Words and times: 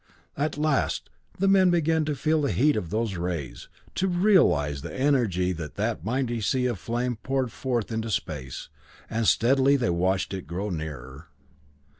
At 0.35 0.57
last 0.57 1.11
the 1.37 1.47
men 1.47 1.69
began 1.69 2.05
to 2.05 2.15
feel 2.15 2.41
the 2.41 2.51
heat 2.51 2.75
of 2.75 2.89
those 2.89 3.17
rays, 3.17 3.69
to 3.93 4.07
realize 4.07 4.81
the 4.81 4.91
energy 4.99 5.51
that 5.51 5.75
that 5.75 6.03
mighty 6.03 6.41
sea 6.41 6.65
of 6.65 6.79
flame 6.79 7.17
poured 7.17 7.51
forth 7.51 7.91
into 7.91 8.09
space, 8.09 8.69
and 9.11 9.27
steadily 9.27 9.75
they 9.75 9.91
watched 9.91 10.33
it 10.33 10.47
grow 10.47 10.71
nearer. 10.71 11.27